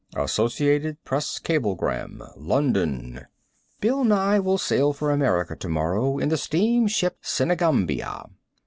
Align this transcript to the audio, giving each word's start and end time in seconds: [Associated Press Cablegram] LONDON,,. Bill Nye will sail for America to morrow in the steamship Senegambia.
[Associated 0.15 0.97
Press 1.05 1.37
Cablegram] 1.37 2.23
LONDON,,. 2.35 3.27
Bill 3.81 4.03
Nye 4.03 4.39
will 4.39 4.57
sail 4.57 4.93
for 4.93 5.11
America 5.11 5.55
to 5.55 5.69
morrow 5.69 6.17
in 6.17 6.29
the 6.29 6.37
steamship 6.37 7.19
Senegambia. 7.21 8.25